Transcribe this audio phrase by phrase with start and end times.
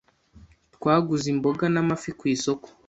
[0.75, 2.67] Twaguze imboga n'amafi ku isoko.